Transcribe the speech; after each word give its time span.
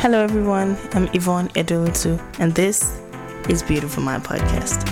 Hello, 0.00 0.22
everyone. 0.22 0.78
I'm 0.92 1.08
Yvonne 1.12 1.50
Edo-olotu, 1.56 2.22
and 2.38 2.54
this 2.54 3.00
is 3.48 3.64
Beautiful 3.64 4.00
Mind 4.00 4.22
Podcast. 4.22 4.88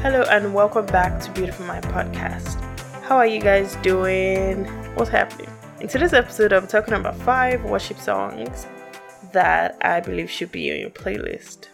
Hello, 0.00 0.22
and 0.30 0.54
welcome 0.54 0.86
back 0.86 1.20
to 1.20 1.30
Beautiful 1.32 1.66
Mind 1.66 1.84
Podcast. 1.84 2.58
How 3.02 3.18
are 3.18 3.26
you 3.26 3.38
guys 3.38 3.76
doing? 3.82 4.64
What's 4.94 5.10
happening? 5.10 5.50
In 5.82 5.88
today's 5.88 6.14
episode, 6.14 6.54
I'm 6.54 6.66
talking 6.66 6.94
about 6.94 7.16
five 7.16 7.62
worship 7.64 7.98
songs 7.98 8.66
that 9.32 9.76
I 9.82 10.00
believe 10.00 10.30
should 10.30 10.52
be 10.52 10.72
on 10.72 10.78
your 10.78 10.88
playlist. 10.88 11.68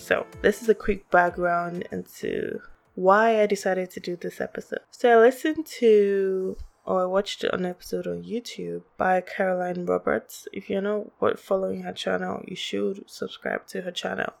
So, 0.00 0.26
this 0.40 0.62
is 0.62 0.68
a 0.68 0.74
quick 0.74 1.10
background 1.10 1.86
into 1.92 2.60
why 2.94 3.42
I 3.42 3.46
decided 3.46 3.90
to 3.90 4.00
do 4.00 4.16
this 4.16 4.40
episode. 4.40 4.80
So, 4.90 5.10
I 5.10 5.20
listened 5.20 5.66
to 5.78 6.56
or 6.86 7.02
I 7.02 7.04
watched 7.04 7.44
an 7.44 7.66
episode 7.66 8.06
on 8.06 8.24
YouTube 8.24 8.82
by 8.96 9.20
Caroline 9.20 9.84
Roberts. 9.84 10.48
If 10.52 10.70
you're 10.70 10.80
not 10.80 11.38
following 11.38 11.82
her 11.82 11.92
channel, 11.92 12.42
you 12.48 12.56
should 12.56 13.08
subscribe 13.08 13.66
to 13.68 13.82
her 13.82 13.92
channel. 13.92 14.32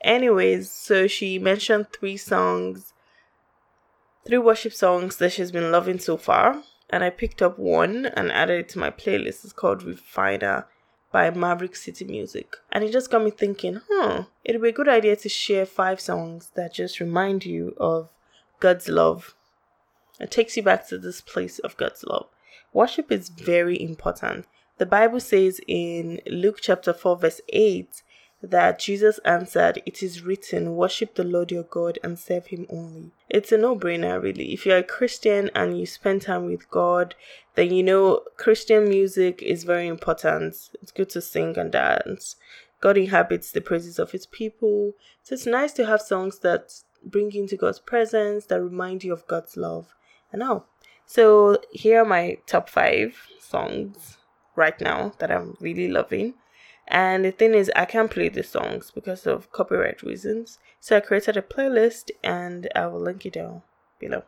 Anyways, 0.00 0.70
so 0.70 1.06
she 1.06 1.38
mentioned 1.38 1.88
three 1.92 2.16
songs, 2.16 2.94
three 4.24 4.38
worship 4.38 4.72
songs 4.72 5.16
that 5.16 5.32
she's 5.32 5.52
been 5.52 5.72
loving 5.72 5.98
so 5.98 6.16
far. 6.16 6.62
And 6.88 7.02
I 7.02 7.10
picked 7.10 7.42
up 7.42 7.58
one 7.58 8.06
and 8.06 8.30
added 8.30 8.60
it 8.60 8.68
to 8.70 8.78
my 8.78 8.90
playlist. 8.90 9.44
It's 9.44 9.52
called 9.52 9.82
Refiner 9.82 10.66
by 11.12 11.30
Maverick 11.30 11.76
City 11.76 12.04
Music. 12.04 12.56
And 12.72 12.82
it 12.82 12.90
just 12.90 13.10
got 13.10 13.22
me 13.22 13.30
thinking, 13.30 13.80
huh, 13.88 14.24
it'd 14.44 14.62
be 14.62 14.70
a 14.70 14.72
good 14.72 14.88
idea 14.88 15.14
to 15.16 15.28
share 15.28 15.66
five 15.66 16.00
songs 16.00 16.50
that 16.54 16.74
just 16.74 16.98
remind 16.98 17.44
you 17.44 17.74
of 17.76 18.08
God's 18.58 18.88
love. 18.88 19.34
It 20.18 20.30
takes 20.30 20.56
you 20.56 20.62
back 20.62 20.88
to 20.88 20.98
this 20.98 21.20
place 21.20 21.58
of 21.58 21.76
God's 21.76 22.02
love. 22.04 22.26
Worship 22.72 23.12
is 23.12 23.28
very 23.28 23.80
important. 23.80 24.46
The 24.78 24.86
Bible 24.86 25.20
says 25.20 25.60
in 25.68 26.20
Luke 26.26 26.58
chapter 26.60 26.92
4, 26.92 27.18
verse 27.18 27.40
8, 27.50 28.02
that 28.42 28.80
Jesus 28.80 29.18
answered, 29.24 29.80
It 29.86 30.02
is 30.02 30.22
written, 30.22 30.74
worship 30.74 31.14
the 31.14 31.24
Lord 31.24 31.52
your 31.52 31.62
God 31.62 31.98
and 32.02 32.18
serve 32.18 32.46
him 32.46 32.66
only. 32.68 33.12
It's 33.30 33.52
a 33.52 33.58
no 33.58 33.76
brainer, 33.76 34.20
really. 34.20 34.52
If 34.52 34.66
you're 34.66 34.78
a 34.78 34.82
Christian 34.82 35.50
and 35.54 35.78
you 35.78 35.86
spend 35.86 36.22
time 36.22 36.46
with 36.46 36.68
God, 36.70 37.14
then 37.54 37.72
you 37.72 37.82
know 37.82 38.22
Christian 38.36 38.88
music 38.88 39.40
is 39.42 39.64
very 39.64 39.86
important. 39.86 40.70
It's 40.82 40.92
good 40.92 41.10
to 41.10 41.20
sing 41.20 41.56
and 41.56 41.70
dance. 41.70 42.36
God 42.80 42.98
inhabits 42.98 43.52
the 43.52 43.60
praises 43.60 44.00
of 44.00 44.10
his 44.10 44.26
people. 44.26 44.94
So 45.22 45.34
it's 45.34 45.46
nice 45.46 45.72
to 45.74 45.86
have 45.86 46.02
songs 46.02 46.40
that 46.40 46.74
bring 47.04 47.30
you 47.30 47.42
into 47.42 47.56
God's 47.56 47.78
presence, 47.78 48.46
that 48.46 48.60
remind 48.60 49.04
you 49.04 49.12
of 49.12 49.26
God's 49.28 49.56
love. 49.56 49.94
And 50.32 50.42
all. 50.42 50.66
So 51.06 51.58
here 51.70 52.02
are 52.02 52.06
my 52.06 52.38
top 52.46 52.68
five 52.68 53.16
songs 53.38 54.16
right 54.56 54.78
now 54.80 55.12
that 55.18 55.30
I'm 55.30 55.56
really 55.60 55.88
loving. 55.88 56.34
And 56.88 57.24
the 57.24 57.30
thing 57.30 57.54
is, 57.54 57.70
I 57.74 57.84
can't 57.84 58.10
play 58.10 58.28
the 58.28 58.42
songs 58.42 58.90
because 58.90 59.26
of 59.26 59.52
copyright 59.52 60.02
reasons. 60.02 60.58
So 60.80 60.96
I 60.96 61.00
created 61.00 61.36
a 61.36 61.42
playlist 61.42 62.10
and 62.22 62.68
I 62.74 62.86
will 62.86 63.00
link 63.00 63.24
it 63.24 63.34
down 63.34 63.62
below. 63.98 64.24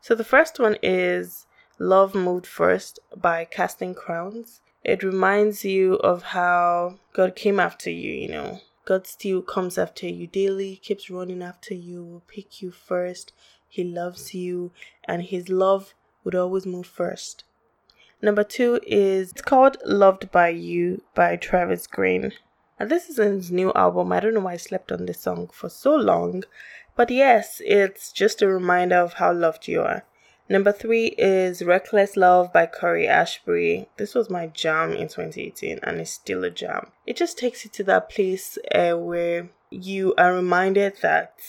So 0.00 0.14
the 0.14 0.24
first 0.24 0.58
one 0.58 0.76
is 0.82 1.46
Love 1.78 2.14
Moved 2.14 2.46
First 2.46 2.98
by 3.16 3.44
Casting 3.44 3.94
Crowns. 3.94 4.60
It 4.84 5.04
reminds 5.04 5.64
you 5.64 5.94
of 5.96 6.22
how 6.22 6.98
God 7.12 7.36
came 7.36 7.60
after 7.60 7.90
you, 7.90 8.12
you 8.12 8.28
know. 8.28 8.60
God 8.84 9.06
still 9.06 9.42
comes 9.42 9.78
after 9.78 10.08
you 10.08 10.26
daily, 10.26 10.76
keeps 10.76 11.08
running 11.08 11.40
after 11.40 11.72
you, 11.72 12.02
will 12.02 12.22
pick 12.26 12.60
you 12.60 12.72
first. 12.72 13.32
He 13.68 13.84
loves 13.84 14.34
you, 14.34 14.72
and 15.04 15.22
His 15.22 15.48
love 15.48 15.94
would 16.24 16.34
always 16.34 16.66
move 16.66 16.86
first. 16.86 17.44
Number 18.24 18.44
two 18.44 18.78
is 18.86 19.32
it's 19.32 19.42
called 19.42 19.78
Loved 19.84 20.30
by 20.30 20.50
You 20.50 21.02
by 21.12 21.34
Travis 21.34 21.88
Greene. 21.88 22.32
And 22.78 22.88
this 22.88 23.10
is 23.10 23.16
his 23.16 23.50
new 23.50 23.72
album. 23.74 24.12
I 24.12 24.20
don't 24.20 24.34
know 24.34 24.40
why 24.40 24.52
I 24.52 24.58
slept 24.58 24.92
on 24.92 25.06
this 25.06 25.20
song 25.20 25.50
for 25.52 25.68
so 25.68 25.96
long. 25.96 26.44
But 26.94 27.10
yes, 27.10 27.60
it's 27.64 28.12
just 28.12 28.40
a 28.40 28.46
reminder 28.46 28.96
of 28.96 29.14
how 29.14 29.32
loved 29.32 29.66
you 29.66 29.82
are. 29.82 30.04
Number 30.48 30.70
three 30.70 31.06
is 31.18 31.62
Reckless 31.64 32.16
Love 32.16 32.52
by 32.52 32.66
Cory 32.66 33.08
Asbury. 33.08 33.88
This 33.96 34.14
was 34.14 34.30
my 34.30 34.46
jam 34.46 34.92
in 34.92 35.08
2018 35.08 35.80
and 35.82 35.98
it's 36.00 36.12
still 36.12 36.44
a 36.44 36.50
jam. 36.50 36.92
It 37.06 37.16
just 37.16 37.38
takes 37.38 37.64
you 37.64 37.70
to 37.72 37.84
that 37.84 38.08
place 38.08 38.56
uh, 38.72 38.92
where 38.92 39.50
you 39.70 40.14
are 40.16 40.32
reminded 40.32 40.98
that 41.02 41.40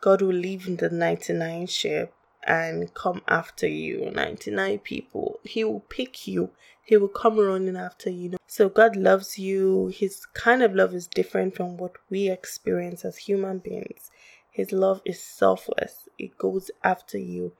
God 0.00 0.22
will 0.22 0.34
leave 0.34 0.68
in 0.68 0.76
the 0.76 0.90
99 0.90 1.66
ship 1.66 2.14
and 2.46 2.92
come 2.94 3.22
after 3.28 3.66
you. 3.66 4.10
99 4.10 4.78
people. 4.80 5.40
He 5.44 5.64
will 5.64 5.80
pick 5.80 6.26
you. 6.26 6.50
He 6.82 6.96
will 6.96 7.08
come 7.08 7.38
running 7.38 7.76
after 7.76 8.10
you. 8.10 8.36
So 8.46 8.68
god 8.68 8.96
loves 8.96 9.38
you. 9.38 9.88
His 9.94 10.26
kind 10.26 10.62
of 10.62 10.74
love 10.74 10.94
is 10.94 11.06
different 11.06 11.56
from 11.56 11.76
what 11.76 11.92
we 12.10 12.28
experience 12.28 13.04
as 13.04 13.16
human 13.16 13.58
beings. 13.58 14.10
His 14.50 14.70
love 14.70 15.00
is 15.04 15.20
selfless. 15.20 16.08
It 16.18 16.38
goes 16.38 16.70
after 16.82 17.18
you. 17.18 17.52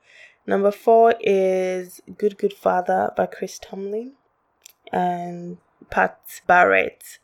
Number 0.47 0.71
four 0.71 1.15
is 1.21 2.01
good 2.17 2.37
good 2.37 2.53
father 2.53 3.11
by 3.17 3.25
chris 3.25 3.57
tomlin 3.57 4.13
and 4.93 5.57
pat 5.89 6.19
barrett. 6.45 7.19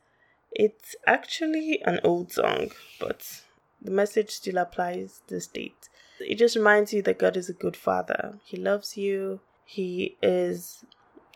It's 0.51 0.95
actually 1.05 1.81
an 1.85 1.99
old 2.03 2.31
song 2.31 2.71
but 2.99 3.43
the 3.81 3.91
message 3.91 4.31
still 4.31 4.57
applies 4.57 5.21
this 5.27 5.47
date 5.47 5.87
it 6.27 6.35
just 6.35 6.55
reminds 6.55 6.93
you 6.93 7.01
that 7.03 7.19
God 7.19 7.37
is 7.37 7.49
a 7.49 7.53
good 7.53 7.75
father. 7.75 8.39
He 8.43 8.57
loves 8.57 8.97
you. 8.97 9.39
He 9.65 10.17
is 10.21 10.83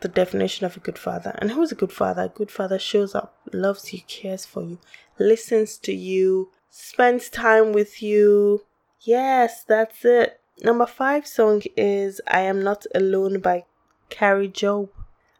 the 0.01 0.07
definition 0.07 0.65
of 0.65 0.75
a 0.77 0.81
good 0.81 0.97
father. 0.97 1.35
And 1.39 1.51
who 1.51 1.61
is 1.61 1.71
a 1.71 1.75
good 1.75 1.91
father? 1.91 2.23
A 2.23 2.29
good 2.29 2.51
father 2.51 2.79
shows 2.79 3.15
up, 3.15 3.35
loves 3.53 3.93
you, 3.93 4.01
cares 4.07 4.45
for 4.45 4.63
you, 4.63 4.79
listens 5.17 5.77
to 5.79 5.93
you, 5.93 6.51
spends 6.69 7.29
time 7.29 7.71
with 7.71 8.01
you. 8.01 8.63
Yes, 9.01 9.63
that's 9.63 10.03
it. 10.03 10.39
Number 10.63 10.85
five 10.85 11.27
song 11.27 11.61
is 11.75 12.21
I 12.27 12.41
Am 12.41 12.63
Not 12.63 12.85
Alone 12.93 13.39
by 13.39 13.65
Kari 14.09 14.49
Jobe. 14.49 14.89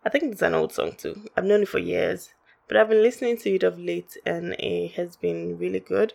I 0.04 0.10
think 0.10 0.24
it's 0.32 0.42
an 0.42 0.54
old 0.54 0.74
song 0.74 0.94
too. 0.98 1.26
I've 1.36 1.46
known 1.46 1.64
it 1.64 1.70
for 1.70 1.80
years, 1.80 2.34
but 2.68 2.78
I've 2.78 2.90
been 2.90 3.02
listening 3.02 3.38
to 3.38 3.50
it 3.50 3.64
of 3.64 3.80
late 3.80 4.18
and 4.26 4.54
it 4.60 4.94
has 4.94 5.16
been 5.16 5.58
really 5.58 5.80
good. 5.80 6.14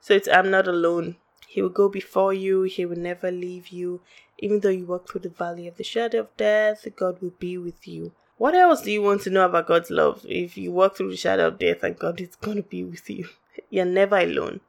So 0.00 0.14
it's 0.14 0.28
I'm 0.28 0.50
Not 0.50 0.66
Alone 0.68 1.16
he 1.52 1.60
will 1.62 1.68
go 1.68 1.88
before 1.88 2.32
you, 2.32 2.62
He 2.62 2.86
will 2.86 2.96
never 2.96 3.28
leave 3.32 3.70
you. 3.70 4.02
Even 4.38 4.60
though 4.60 4.68
you 4.68 4.86
walk 4.86 5.08
through 5.08 5.22
the 5.22 5.30
valley 5.30 5.66
of 5.66 5.78
the 5.78 5.82
shadow 5.82 6.20
of 6.20 6.36
death, 6.36 6.86
God 6.94 7.20
will 7.20 7.34
be 7.40 7.58
with 7.58 7.88
you. 7.88 8.12
What 8.38 8.54
else 8.54 8.82
do 8.82 8.92
you 8.92 9.02
want 9.02 9.22
to 9.22 9.30
know 9.30 9.44
about 9.44 9.66
God's 9.66 9.90
love 9.90 10.24
if 10.28 10.56
you 10.56 10.70
walk 10.70 10.96
through 10.96 11.10
the 11.10 11.16
shadow 11.16 11.48
of 11.48 11.58
death 11.58 11.82
and 11.82 11.98
God 11.98 12.20
is 12.20 12.36
going 12.36 12.58
to 12.58 12.62
be 12.62 12.84
with 12.84 13.10
you? 13.10 13.28
You're 13.68 13.84
never 13.84 14.16
alone. 14.16 14.60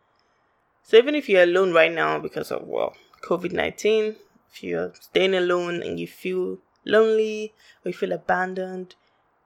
So 0.81 0.97
even 0.97 1.13
if 1.13 1.29
you're 1.29 1.43
alone 1.43 1.71
right 1.71 1.91
now 1.91 2.17
because 2.17 2.49
of, 2.49 2.65
well, 2.65 2.95
COVID 3.21 3.51
19, 3.51 4.15
if 4.51 4.63
you're 4.63 4.91
staying 4.99 5.35
alone 5.35 5.83
and 5.83 5.99
you 5.99 6.07
feel 6.07 6.57
lonely 6.83 7.53
or 7.85 7.89
you 7.89 7.93
feel 7.93 8.11
abandoned, 8.11 8.95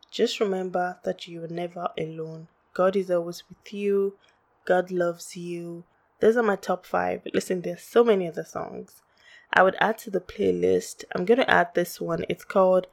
just 0.09 0.39
remember 0.39 0.99
that 1.03 1.27
you 1.27 1.43
are 1.43 1.49
never 1.49 1.89
alone. 1.97 2.47
God 2.73 2.95
is 2.95 3.11
always 3.11 3.43
with 3.49 3.73
you. 3.73 4.15
God 4.63 4.89
loves 4.89 5.35
you. 5.35 5.83
Those 6.19 6.37
are 6.37 6.43
my 6.43 6.55
top 6.55 6.85
five. 6.85 7.21
Listen, 7.33 7.61
there's 7.61 7.81
so 7.81 8.03
many 8.03 8.27
other 8.27 8.43
songs. 8.43 9.01
I 9.53 9.63
would 9.63 9.75
add 9.79 9.97
to 9.99 10.09
the 10.09 10.19
playlist. 10.19 11.03
I'm 11.13 11.25
going 11.25 11.39
to 11.39 11.49
add 11.49 11.73
this 11.73 12.01
one. 12.01 12.25
It's 12.29 12.43
called 12.43 12.87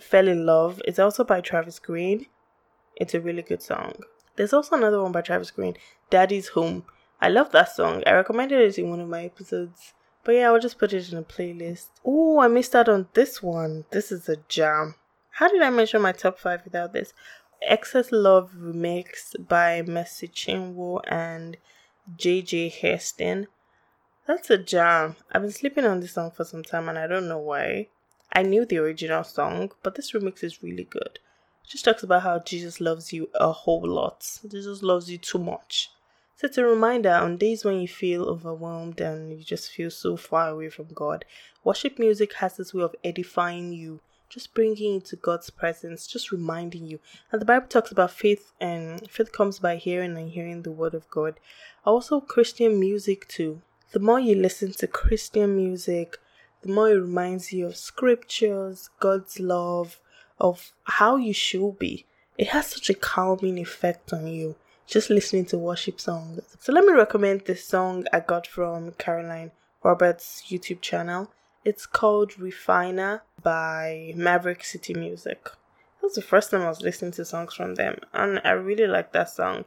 Fell 0.00 0.28
in 0.28 0.46
Love. 0.46 0.80
It's 0.84 0.98
also 0.98 1.24
by 1.24 1.40
Travis 1.40 1.78
Greene. 1.78 2.26
It's 2.96 3.14
a 3.14 3.20
really 3.20 3.42
good 3.42 3.62
song. 3.62 3.94
There's 4.36 4.52
also 4.52 4.76
another 4.76 5.02
one 5.02 5.12
by 5.12 5.20
Travis 5.20 5.50
Greene, 5.50 5.76
Daddy's 6.10 6.48
Home. 6.48 6.84
I 7.20 7.28
love 7.28 7.52
that 7.52 7.74
song. 7.74 8.02
I 8.06 8.12
recommended 8.12 8.60
it 8.60 8.78
in 8.78 8.88
one 8.90 9.00
of 9.00 9.08
my 9.08 9.24
episodes. 9.24 9.92
But 10.24 10.32
yeah, 10.32 10.50
I'll 10.50 10.60
just 10.60 10.78
put 10.78 10.92
it 10.92 11.12
in 11.12 11.18
a 11.18 11.22
playlist. 11.22 11.88
Oh, 12.04 12.40
I 12.40 12.48
missed 12.48 12.74
out 12.74 12.88
on 12.88 13.08
this 13.14 13.42
one. 13.42 13.84
This 13.90 14.12
is 14.12 14.28
a 14.28 14.36
jam. 14.48 14.94
How 15.32 15.48
did 15.48 15.62
I 15.62 15.70
mention 15.70 16.02
my 16.02 16.12
top 16.12 16.38
five 16.38 16.62
without 16.64 16.92
this? 16.92 17.12
Excess 17.62 18.10
Love 18.12 18.52
Remix 18.58 19.34
by 19.48 19.82
Mercy 19.82 20.28
Chinwo 20.28 21.00
and 21.08 21.56
JJ 22.16 22.72
Hairston. 22.72 23.46
That's 24.26 24.50
a 24.50 24.58
jam. 24.58 25.16
I've 25.32 25.42
been 25.42 25.50
sleeping 25.50 25.84
on 25.84 26.00
this 26.00 26.12
song 26.12 26.30
for 26.30 26.44
some 26.44 26.62
time 26.62 26.88
and 26.88 26.98
I 26.98 27.06
don't 27.06 27.28
know 27.28 27.38
why. 27.38 27.88
I 28.32 28.42
knew 28.42 28.64
the 28.64 28.78
original 28.78 29.24
song, 29.24 29.72
but 29.82 29.96
this 29.96 30.12
remix 30.12 30.44
is 30.44 30.62
really 30.62 30.84
good. 30.84 31.18
It 31.64 31.68
just 31.68 31.84
talks 31.84 32.02
about 32.02 32.22
how 32.22 32.38
Jesus 32.38 32.80
loves 32.80 33.12
you 33.12 33.28
a 33.34 33.50
whole 33.50 33.86
lot. 33.86 34.24
Jesus 34.48 34.82
loves 34.82 35.10
you 35.10 35.18
too 35.18 35.38
much. 35.38 35.90
So 36.36 36.46
it's 36.46 36.58
a 36.58 36.64
reminder 36.64 37.10
on 37.10 37.36
days 37.36 37.64
when 37.64 37.80
you 37.80 37.88
feel 37.88 38.24
overwhelmed 38.24 39.00
and 39.00 39.30
you 39.30 39.44
just 39.44 39.70
feel 39.70 39.90
so 39.90 40.16
far 40.16 40.48
away 40.48 40.70
from 40.70 40.88
God, 40.94 41.24
worship 41.64 41.98
music 41.98 42.34
has 42.34 42.56
this 42.56 42.72
way 42.72 42.82
of 42.82 42.94
edifying 43.04 43.72
you 43.72 44.00
just 44.30 44.54
bringing 44.54 44.94
you 44.94 45.00
to 45.00 45.16
God's 45.16 45.50
presence, 45.50 46.06
just 46.06 46.32
reminding 46.32 46.86
you. 46.86 47.00
And 47.30 47.40
the 47.40 47.44
Bible 47.44 47.66
talks 47.66 47.90
about 47.90 48.12
faith, 48.12 48.52
and 48.60 49.10
faith 49.10 49.32
comes 49.32 49.58
by 49.58 49.76
hearing 49.76 50.16
and 50.16 50.30
hearing 50.30 50.62
the 50.62 50.72
word 50.72 50.94
of 50.94 51.10
God. 51.10 51.34
Also, 51.84 52.20
Christian 52.20 52.80
music 52.80 53.28
too. 53.28 53.60
the 53.92 53.98
more 53.98 54.20
you 54.20 54.36
listen 54.36 54.70
to 54.70 54.86
Christian 54.86 55.56
music, 55.56 56.16
the 56.62 56.72
more 56.72 56.90
it 56.90 56.94
reminds 56.94 57.52
you 57.52 57.66
of 57.66 57.76
scriptures, 57.76 58.88
God's 59.00 59.40
love, 59.40 59.98
of 60.38 60.72
how 60.84 61.16
you 61.16 61.34
should 61.34 61.78
be. 61.78 62.06
It 62.38 62.48
has 62.48 62.68
such 62.68 62.88
a 62.88 62.94
calming 62.94 63.58
effect 63.58 64.12
on 64.12 64.28
you 64.28 64.54
just 64.90 65.08
listening 65.08 65.44
to 65.46 65.56
worship 65.56 66.00
songs. 66.00 66.40
So 66.58 66.72
let 66.72 66.84
me 66.84 66.92
recommend 66.92 67.42
this 67.42 67.64
song 67.64 68.06
I 68.12 68.18
got 68.18 68.44
from 68.46 68.90
Caroline 68.92 69.52
Roberts' 69.84 70.42
YouTube 70.48 70.80
channel. 70.80 71.30
It's 71.64 71.86
called 71.86 72.38
Refiner 72.40 73.22
by 73.42 74.12
Maverick 74.16 74.64
City 74.64 74.94
Music. 74.94 75.44
That 75.44 76.02
was 76.02 76.14
the 76.14 76.22
first 76.22 76.50
time 76.50 76.62
I 76.62 76.68
was 76.68 76.82
listening 76.82 77.12
to 77.12 77.24
songs 77.24 77.54
from 77.54 77.74
them, 77.74 77.98
and 78.12 78.40
I 78.44 78.50
really 78.52 78.86
like 78.86 79.12
that 79.12 79.30
song. 79.30 79.64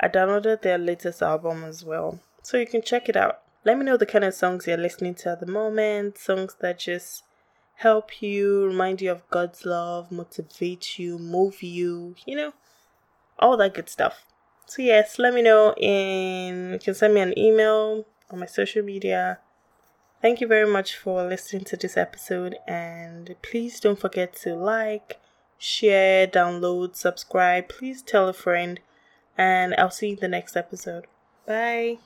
I 0.00 0.08
downloaded 0.08 0.62
their 0.62 0.78
latest 0.78 1.22
album 1.22 1.64
as 1.64 1.84
well, 1.84 2.20
so 2.42 2.56
you 2.56 2.66
can 2.66 2.82
check 2.82 3.08
it 3.08 3.16
out. 3.16 3.40
Let 3.64 3.78
me 3.78 3.84
know 3.84 3.96
the 3.96 4.06
kind 4.06 4.24
of 4.24 4.34
songs 4.34 4.66
you're 4.66 4.76
listening 4.76 5.14
to 5.16 5.30
at 5.30 5.40
the 5.40 5.46
moment, 5.46 6.18
songs 6.18 6.56
that 6.60 6.80
just 6.80 7.22
help 7.76 8.22
you, 8.22 8.66
remind 8.66 9.00
you 9.00 9.10
of 9.10 9.28
God's 9.30 9.64
love, 9.64 10.10
motivate 10.10 10.98
you, 10.98 11.18
move 11.18 11.62
you, 11.62 12.14
you 12.26 12.36
know, 12.36 12.52
all 13.38 13.56
that 13.56 13.74
good 13.74 13.88
stuff. 13.88 14.24
So 14.66 14.82
yes, 14.82 15.18
let 15.18 15.34
me 15.34 15.42
know 15.42 15.72
and 15.72 16.72
you 16.72 16.78
can 16.78 16.94
send 16.94 17.14
me 17.14 17.20
an 17.20 17.38
email 17.38 18.06
on 18.30 18.38
my 18.38 18.46
social 18.46 18.82
media. 18.82 19.38
Thank 20.22 20.40
you 20.40 20.46
very 20.46 20.70
much 20.70 20.96
for 20.96 21.24
listening 21.24 21.64
to 21.64 21.76
this 21.76 21.96
episode 21.96 22.54
and 22.68 23.34
please 23.42 23.80
don't 23.80 23.98
forget 23.98 24.32
to 24.42 24.54
like, 24.54 25.18
share, 25.58 26.28
download, 26.28 26.94
subscribe. 26.94 27.68
Please 27.68 28.02
tell 28.02 28.28
a 28.28 28.32
friend 28.32 28.78
and 29.36 29.74
I'll 29.76 29.90
see 29.90 30.10
you 30.10 30.14
in 30.14 30.20
the 30.20 30.28
next 30.28 30.56
episode. 30.56 31.08
Bye. 31.44 31.98